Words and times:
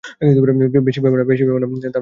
বেশি 0.87 0.99
ভেবো 1.01 1.57
না। 1.59 1.67